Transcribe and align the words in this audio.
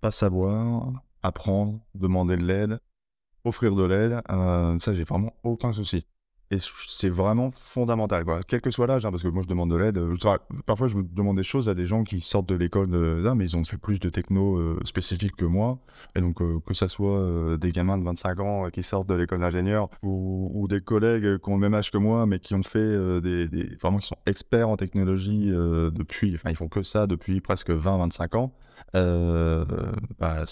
pas 0.00 0.10
savoir, 0.10 0.92
apprendre, 1.22 1.80
demander 1.94 2.36
de 2.36 2.44
l'aide, 2.44 2.80
offrir 3.44 3.74
de 3.74 3.84
l'aide, 3.84 4.22
euh, 4.30 4.78
ça, 4.78 4.94
j'ai 4.94 5.04
vraiment 5.04 5.32
aucun 5.42 5.72
souci. 5.72 6.06
Et 6.52 6.58
c'est 6.58 7.08
vraiment 7.08 7.52
fondamental, 7.52 8.24
quoi. 8.24 8.40
Quel 8.46 8.60
que 8.60 8.72
soit 8.72 8.88
l'âge, 8.88 9.06
hein, 9.06 9.10
parce 9.10 9.22
que 9.22 9.28
moi, 9.28 9.42
je 9.44 9.48
demande 9.48 9.70
de 9.70 9.76
l'aide. 9.76 9.98
Euh, 9.98 10.16
parfois, 10.66 10.88
je 10.88 10.98
demande 10.98 11.36
des 11.36 11.44
choses 11.44 11.68
à 11.68 11.74
des 11.74 11.86
gens 11.86 12.02
qui 12.02 12.20
sortent 12.20 12.48
de 12.48 12.56
l'école 12.56 12.90
là, 12.90 13.36
mais 13.36 13.44
ils 13.44 13.56
ont 13.56 13.62
fait 13.62 13.76
plus 13.76 14.00
de 14.00 14.08
techno 14.08 14.56
euh, 14.56 14.80
spécifiques 14.84 15.36
que 15.36 15.44
moi. 15.44 15.78
Et 16.16 16.20
donc, 16.20 16.38
que 16.64 16.74
ça 16.74 16.88
soit 16.88 17.56
des 17.56 17.70
gamins 17.70 17.98
de 17.98 18.04
25 18.04 18.40
ans 18.40 18.70
qui 18.70 18.82
sortent 18.82 19.08
de 19.08 19.14
l'école 19.14 19.40
d'ingénieur 19.40 19.90
ou, 20.02 20.66
des 20.68 20.80
collègues 20.80 21.38
qui 21.38 21.50
ont 21.50 21.54
le 21.54 21.60
même 21.60 21.74
âge 21.74 21.92
que 21.92 21.98
moi, 21.98 22.26
mais 22.26 22.40
qui 22.40 22.54
ont 22.54 22.62
fait 22.62 23.20
des, 23.20 23.46
vraiment 23.80 23.98
qui 23.98 24.08
sont 24.08 24.18
experts 24.26 24.68
en 24.68 24.76
technologie 24.76 25.50
depuis, 25.50 26.34
enfin, 26.34 26.50
ils 26.50 26.56
font 26.56 26.68
que 26.68 26.82
ça 26.82 27.06
depuis 27.06 27.40
presque 27.40 27.70
20-25 27.70 28.36
ans. 28.36 28.52
Bah, 30.18 30.44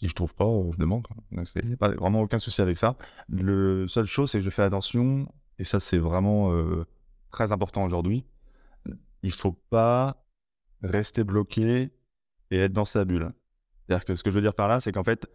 si 0.00 0.08
je 0.08 0.14
trouve 0.14 0.34
pas, 0.34 0.46
je 0.72 0.78
demande. 0.78 1.06
C'est 1.44 1.76
pas 1.76 1.90
vraiment 1.90 2.22
aucun 2.22 2.38
souci 2.38 2.62
avec 2.62 2.78
ça. 2.78 2.96
Le 3.28 3.86
seule 3.86 4.06
chose, 4.06 4.30
c'est 4.30 4.38
que 4.38 4.44
je 4.44 4.50
fais 4.50 4.62
attention, 4.62 5.28
et 5.58 5.64
ça 5.64 5.78
c'est 5.78 5.98
vraiment 5.98 6.52
euh, 6.54 6.86
très 7.30 7.52
important 7.52 7.84
aujourd'hui. 7.84 8.24
Il 9.22 9.32
faut 9.32 9.52
pas 9.52 10.24
rester 10.82 11.22
bloqué 11.22 11.90
et 12.50 12.56
être 12.56 12.72
dans 12.72 12.86
sa 12.86 13.04
bulle. 13.04 13.28
C'est-à-dire 13.86 14.06
que 14.06 14.14
ce 14.14 14.22
que 14.22 14.30
je 14.30 14.36
veux 14.36 14.40
dire 14.40 14.54
par 14.54 14.68
là, 14.68 14.80
c'est 14.80 14.90
qu'en 14.90 15.04
fait, 15.04 15.26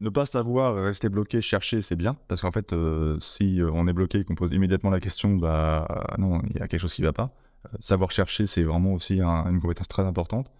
ne 0.00 0.10
pas 0.10 0.26
savoir 0.26 0.74
rester 0.74 1.08
bloqué, 1.08 1.40
chercher, 1.40 1.80
c'est 1.80 1.94
bien, 1.94 2.16
parce 2.26 2.40
qu'en 2.40 2.50
fait, 2.50 2.72
euh, 2.72 3.20
si 3.20 3.60
on 3.72 3.86
est 3.86 3.92
bloqué 3.92 4.18
et 4.18 4.24
qu'on 4.24 4.34
pose 4.34 4.50
immédiatement 4.50 4.90
la 4.90 4.98
question, 4.98 5.36
bah 5.36 6.06
non, 6.18 6.42
il 6.50 6.58
y 6.58 6.60
a 6.60 6.66
quelque 6.66 6.80
chose 6.80 6.94
qui 6.94 7.02
va 7.02 7.12
pas. 7.12 7.32
Euh, 7.66 7.76
savoir 7.78 8.10
chercher, 8.10 8.48
c'est 8.48 8.64
vraiment 8.64 8.94
aussi 8.94 9.20
une 9.20 9.60
compétence 9.60 9.86
très 9.86 10.02
importante. 10.02 10.50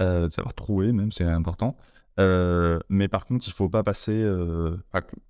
savoir 0.00 0.54
trouver, 0.54 0.92
même, 0.92 1.12
c'est 1.12 1.24
important. 1.24 1.76
Euh, 2.18 2.78
mais 2.88 3.08
par 3.08 3.26
contre, 3.26 3.46
il 3.46 3.52
faut 3.52 3.68
pas 3.68 3.82
passer. 3.82 4.22
Euh, 4.22 4.76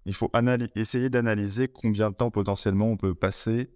il 0.05 0.15
faut 0.15 0.31
essayer 0.77 1.11
d'analyser 1.11 1.69
combien 1.69 2.11
de 2.11 2.15
temps 2.15 2.31
potentiellement 2.31 2.87
on 2.87 2.97
peut 2.97 3.15
passer 3.15 3.71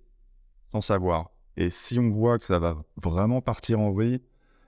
sans 0.69 0.80
savoir. 0.80 1.30
Et 1.56 1.70
si 1.70 1.98
on 1.98 2.08
voit 2.08 2.39
que 2.39 2.47
ça 2.47 2.58
va 2.58 2.84
vraiment 2.97 3.41
partir 3.41 3.80
en 3.80 3.91
vrille, 3.91 4.20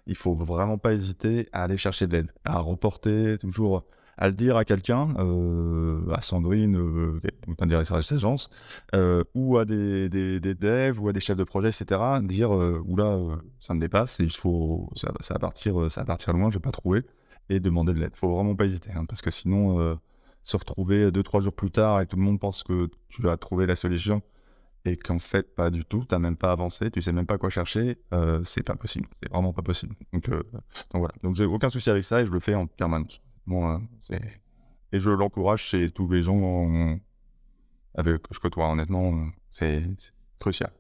il 0.07 0.17
faut 0.17 0.35
vraiment 0.35 0.79
pas 0.79 0.93
hésiter 0.93 1.49
à 1.53 1.65
aller 1.65 1.77
chercher 1.77 2.07
de 2.07 2.13
l'aide, 2.13 2.33
à 2.45 2.59
reporter 2.59 3.39
toujours, 3.39 3.85
à 4.19 4.29
le 4.29 4.35
dire 4.35 4.57
à 4.57 4.65
quelqu'un, 4.65 5.15
euh, 5.19 6.11
à 6.13 6.21
Sandrine, 6.23 6.77
euh, 6.77 7.21
un 7.59 7.67
directeur 7.67 7.99
d'agence, 7.99 8.51
euh, 8.95 9.25
ou 9.35 9.57
à 9.59 9.65
des, 9.65 10.09
des, 10.09 10.41
des, 10.41 10.55
devs, 10.55 11.01
ou 11.01 11.09
à 11.09 11.13
des 11.13 11.21
chefs 11.21 11.37
de 11.37 11.45
projet, 11.45 11.69
etc. 11.69 12.01
Dire, 12.23 12.51
oula, 12.51 13.19
ça 13.59 13.75
me 13.75 13.81
dépasse, 13.81 14.19
il 14.21 14.31
faut, 14.31 14.91
ça, 14.97 15.13
ça, 15.21 15.35
va 15.35 15.41
partir, 15.41 15.91
ça 15.91 16.03
va 16.03 16.07
partir 16.07 16.33
loin, 16.35 16.51
je 16.51 16.57
vais 16.57 16.61
pas 16.61 16.73
trouver 16.73 17.05
et 17.49 17.61
demander 17.61 17.93
de 17.95 18.01
l'aide. 18.01 18.17
Faut 18.17 18.35
vraiment 18.35 18.55
pas 18.55 18.67
hésiter, 18.67 18.91
hein, 18.95 19.05
parce 19.05 19.23
que 19.23 19.31
sinon, 19.31 19.81
euh, 19.81 19.95
se 20.43 20.57
retrouver 20.57 21.11
deux, 21.11 21.23
trois 21.23 21.41
jours 21.41 21.53
plus 21.53 21.71
tard 21.71 22.01
et 22.01 22.07
tout 22.07 22.17
le 22.17 22.23
monde 22.23 22.41
pense 22.41 22.63
que 22.63 22.91
tu 23.09 23.29
as 23.29 23.37
trouvé 23.37 23.67
la 23.67 23.77
solution 23.77 24.23
et 24.85 24.97
qu'en 24.97 25.21
fait, 25.21 25.55
pas 25.55 25.71
du 25.71 25.85
tout, 25.85 26.05
tu 26.09 26.15
n'as 26.15 26.19
même 26.19 26.37
pas 26.37 26.51
avancé, 26.51 26.91
tu 26.91 27.01
sais 27.01 27.13
même 27.13 27.27
pas 27.27 27.39
quoi 27.39 27.51
chercher, 27.51 27.99
euh, 28.13 28.43
c'est 28.45 28.65
pas 28.65 28.75
possible. 28.75 29.09
C'est 29.23 29.31
vraiment 29.31 29.53
pas 29.53 29.63
possible. 29.63 29.95
Donc, 30.13 30.29
euh, 30.29 30.43
donc 30.53 31.03
voilà. 31.03 31.15
Donc 31.23 31.37
j'ai 31.37 31.45
aucun 31.45 31.71
souci 31.71 31.91
avec 31.91 32.03
ça 32.05 32.23
et 32.23 32.27
je 32.27 32.33
le 32.33 32.41
fais 32.41 32.55
en 32.55 32.67
permanence. 32.67 33.21
Bon, 33.47 33.81
et 34.93 35.01
je 35.01 35.11
l'encourage 35.11 35.63
chez 35.63 35.91
tous 35.91 36.09
les 36.11 36.23
gens 36.23 36.99
avec, 37.95 38.23
que 38.23 38.35
je 38.35 38.41
côtoie. 38.41 38.71
Honnêtement, 38.71 39.31
c'est 39.51 39.83
crucial. 40.39 40.73